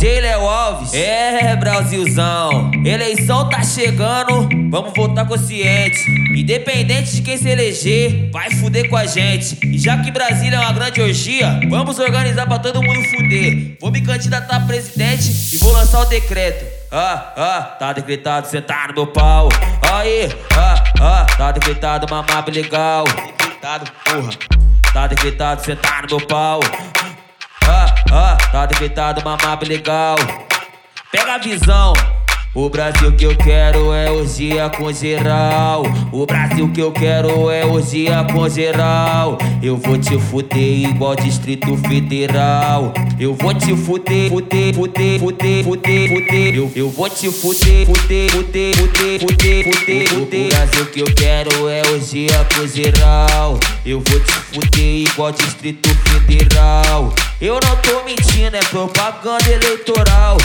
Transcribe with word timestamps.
DJ 0.00 0.32
Alves. 0.32 0.94
É, 0.94 1.54
Brasilzão. 1.56 2.70
Eleição 2.82 3.46
tá 3.50 3.62
chegando, 3.62 4.48
vamos 4.70 4.94
votar 4.96 5.28
consciente. 5.28 6.10
Independente 6.34 7.16
de 7.16 7.20
quem 7.20 7.36
se 7.36 7.46
eleger, 7.46 8.30
vai 8.32 8.50
fuder 8.50 8.88
com 8.88 8.96
a 8.96 9.04
gente. 9.04 9.58
E 9.62 9.78
já 9.78 9.98
que 9.98 10.10
Brasília 10.10 10.56
é 10.56 10.58
uma 10.58 10.72
grande 10.72 11.02
orgia, 11.02 11.60
vamos 11.68 11.98
organizar 11.98 12.46
pra 12.46 12.58
todo 12.58 12.82
mundo 12.82 12.98
fuder. 13.10 13.76
Vou 13.78 13.90
me 13.90 14.00
candidatar 14.00 14.56
a 14.56 14.60
presidente 14.60 15.54
e 15.54 15.58
vou 15.58 15.70
lançar 15.70 16.00
o 16.00 16.06
decreto. 16.06 16.64
Ah, 16.90 17.34
ah, 17.36 17.62
tá 17.78 17.92
decretado 17.92 18.48
sentar 18.48 18.88
no 18.88 18.94
meu 18.94 19.06
pau. 19.06 19.50
Aí, 19.82 20.30
ah, 20.56 20.82
ah, 20.98 21.26
tá 21.36 21.52
decretado 21.52 22.06
mamar 22.08 22.48
legal. 22.48 23.04
Decretado, 23.04 23.92
porra. 24.06 24.30
Tá 24.94 25.06
decretado 25.06 25.62
sentar 25.62 26.04
no 26.04 26.16
meu 26.16 26.26
pau. 26.26 26.60
Ah, 28.12 28.36
tá 28.50 28.66
decretado 28.66 29.22
mamar 29.24 29.58
legal. 29.62 30.16
Pega 31.12 31.34
a 31.34 31.38
visão. 31.38 31.92
O 32.52 32.68
Brasil 32.68 33.12
que 33.12 33.24
eu 33.24 33.36
quero 33.36 33.92
é 33.92 34.10
orgia 34.10 34.68
com 34.70 34.92
geral. 34.92 35.84
O 36.12 36.26
Brasil 36.26 36.68
que 36.72 36.82
eu 36.82 36.90
quero 36.90 37.48
é 37.48 37.64
orgia 37.64 38.26
com 38.32 38.48
geral. 38.48 39.38
Eu 39.62 39.76
vou 39.76 39.96
te 39.96 40.18
fuder 40.18 40.90
igual 40.90 41.14
Distrito 41.14 41.76
Federal. 41.76 42.92
Eu 43.20 43.34
vou 43.34 43.54
te 43.54 43.76
fuder, 43.76 44.28
fuder, 44.30 44.74
fuder, 44.74 45.20
fuder, 45.20 45.62
fuder, 45.64 46.08
fuder. 46.08 46.54
Eu, 46.56 46.72
eu 46.74 46.90
vou 46.90 47.08
te 47.08 47.30
fuder, 47.30 47.86
fuder, 47.86 48.30
fuder, 48.32 48.76
fuder, 48.76 49.20
fuder, 49.20 49.64
fuder, 49.64 50.08
fuder. 50.08 50.44
O 50.44 50.48
Brasil 50.48 50.86
que 50.86 51.00
eu 51.02 51.14
quero 51.14 51.68
é 51.68 51.82
orgia 51.92 52.44
com 52.52 52.66
geral. 52.66 53.60
Eu 53.86 54.00
vou 54.00 54.18
te 54.18 54.32
fuder 54.32 55.08
igual 55.08 55.30
Distrito 55.30 55.88
Federal. 55.88 57.14
Eu 57.40 57.54
não 57.54 57.74
tô 57.76 58.04
mentindo, 58.04 58.54
é 58.54 58.60
propaganda 58.64 59.50
eleitoral. 59.50 60.36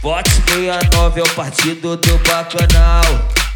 Vote 0.00 0.30
69 0.30 1.20
é 1.20 1.22
o 1.22 1.28
partido 1.34 1.94
do 1.94 2.18
bacanal. 2.26 3.02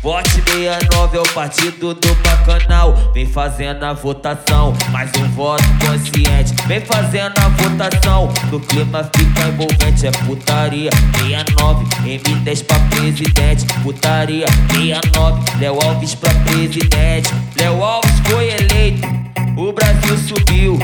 Vote 0.03 0.29
69 0.29 1.17
é 1.17 1.21
o 1.21 1.29
partido 1.33 1.95
do 1.95 2.15
bacanal. 2.17 2.95
Vem 3.15 3.25
fazendo 3.25 3.83
a 3.85 3.95
votação, 3.95 4.75
mais 4.91 5.11
um 5.17 5.27
voto 5.31 5.65
consciente. 5.81 6.55
Vem 6.67 6.83
fazendo 6.83 7.33
a 7.39 7.49
votação, 7.49 8.29
no 8.51 8.61
clima 8.61 9.09
fica 9.17 9.49
envolvente. 9.49 10.07
É 10.07 10.11
putaria. 10.27 10.91
69, 11.17 11.87
M10 12.05 12.67
pra 12.67 12.79
presidente. 12.91 13.65
Putaria. 13.83 14.47
69, 14.71 15.43
Léo 15.59 15.79
Alves 15.83 16.15
pra 16.15 16.35
presidente. 16.45 17.31
Léo 17.57 17.83
Alves 17.83 18.21
foi 18.29 18.51
eleito, 18.51 19.09
o 19.57 19.73
Brasil 19.73 20.19
subiu. 20.19 20.79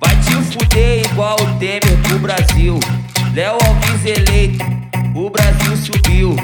Vai 0.00 0.16
te 0.16 0.32
fuder 0.50 0.97
igual 1.18 1.34
o 1.40 1.58
Temer 1.58 1.98
pro 2.06 2.18
Brasil. 2.20 2.78
Léo 3.34 3.58
Alves 3.66 4.04
eleito 4.06 4.64
o 5.16 5.28
Brasil 5.28 5.76
subiu. 5.76 6.36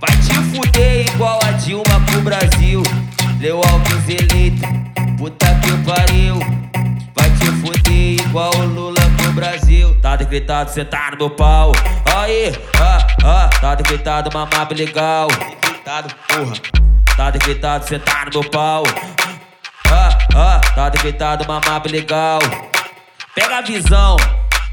Vai 0.00 0.16
te 0.16 0.34
fuder 0.50 1.06
igual 1.14 1.38
a 1.44 1.52
Dilma 1.52 2.00
pro 2.06 2.20
Brasil. 2.20 2.82
Leu 3.38 3.60
Alves 3.62 4.08
eleito, 4.08 4.66
puta 5.16 5.46
que 5.60 5.70
pariu. 5.88 6.40
Vai 7.14 7.30
te 7.38 7.46
fuder 7.60 8.26
igual 8.26 8.50
o 8.56 8.64
Lula 8.64 9.00
pro 9.16 9.32
Brasil. 9.32 9.94
Tá 10.02 10.16
decretado 10.16 10.72
sentar 10.72 11.12
no 11.12 11.18
meu 11.18 11.30
pau. 11.30 11.70
Aí, 12.16 12.52
ah, 12.80 13.06
ah, 13.24 13.50
tá 13.60 13.76
decretado 13.76 14.28
mamar 14.34 14.72
legal. 14.72 15.28
Decretado, 15.28 16.12
porra. 16.26 16.54
Tá 17.16 17.30
decretado 17.30 17.86
sentar 17.86 18.26
no 18.26 18.40
meu 18.40 18.50
pau. 18.50 18.82
Ah, 19.88 20.18
ah, 20.34 20.60
tá 20.74 20.88
decretado 20.88 21.46
mamar 21.46 21.82
legal. 21.88 22.40
Pega 23.32 23.58
a 23.58 23.60
visão. 23.60 24.16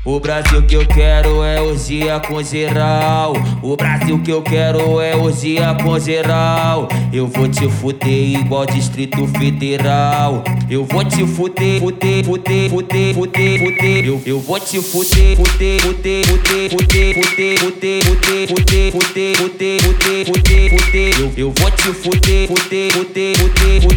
O 0.03 0.19
Brasil 0.19 0.63
que 0.63 0.75
eu 0.75 0.87
quero 0.87 1.43
é 1.43 1.61
orgia 1.61 2.19
com 2.19 2.41
geral. 2.41 3.33
O 3.61 3.75
Brasil 3.75 4.17
que 4.23 4.31
eu 4.31 4.41
quero 4.41 4.99
é 4.99 5.15
orgia 5.15 5.75
com 5.83 5.99
geral. 5.99 6.87
Eu 7.13 7.27
vou 7.27 7.47
te 7.47 7.69
fuder 7.69 8.39
igual 8.39 8.65
Distrito 8.65 9.27
Federal. 9.27 10.43
Eu 10.69 10.85
vou 10.85 11.03
te 11.03 11.27
fuder, 11.27 11.79
fuder, 11.79 12.23
fuder, 12.23 12.69
fuder, 12.69 13.13
fuder, 13.13 13.59
fuder. 13.59 14.05
Eu, 14.05 14.21
eu 14.25 14.39
vou 14.39 14.59
te 14.59 14.81
fuder, 14.81 15.35
fuder, 15.35 15.81
fuder, 15.81 16.25
fuder, 16.25 16.69
fuder, 16.71 17.13
fuder, 17.13 17.59
fuder, 17.59 18.03
fuder, 18.03 18.05
fuder, 18.05 18.91
fuder, 18.91 19.35
fuder, 19.35 19.81
fuder, 19.83 20.25
fuder, 20.25 20.69
fuder. 20.69 21.19
Eu, 21.19 21.33
eu 21.37 21.51
vou 21.51 21.69
te 21.69 21.93
fuder, 21.93 22.47
fuder, 22.47 22.91
fuder, 22.93 23.37
fuder, 23.37 23.81
fuder, 23.81 23.96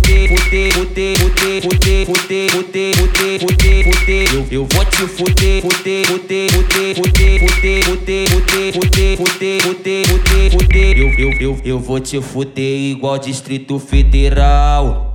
fuder, 0.51 0.73
fuder, 0.73 1.17
fuder, 1.17 1.63
fuder, 1.63 2.07
fuder, 2.07 2.51
fuder, 2.51 2.95
fuder, 2.97 3.41
fuder, 3.41 3.85
fuder. 3.85 4.35
Eu, 4.35 4.47
eu 4.51 4.67
vou 4.67 4.85
te 4.85 4.97
fuder, 5.07 5.63
fuder 5.63 6.07
fuder, 6.07 6.51
fuder, 6.51 6.95
fuder, 6.97 7.39
fuder, 7.45 7.85
fuder, 7.85 7.85
fuder, 7.85 8.73
fuder, 8.73 9.21
fuder, 9.23 9.61
fuder, 9.61 10.07
fuder, 10.09 10.51
fuder. 10.51 10.99
Eu, 10.99 11.09
eu, 11.19 11.33
eu, 11.41 11.61
eu 11.65 11.79
vou 11.79 12.01
te 12.01 12.21
fuder 12.21 12.91
igual 12.91 13.19
Distrito 13.19 13.79
Federal. 13.79 15.10